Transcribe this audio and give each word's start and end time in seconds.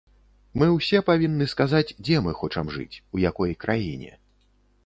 Мы 0.59 0.69
ўсе 0.77 1.01
павінны 1.09 1.47
сказаць, 1.53 1.95
дзе 2.07 2.15
мы 2.29 2.35
хочам 2.39 2.73
жыць, 2.77 3.01
у 3.19 3.23
якой 3.29 3.55
краіне. 3.67 4.11